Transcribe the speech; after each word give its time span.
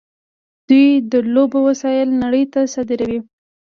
دوی 0.67 0.87
د 1.11 1.13
لوبو 1.33 1.59
وسایل 1.67 2.09
نړۍ 2.21 2.43
ته 2.53 2.59
صادروي. 2.73 3.19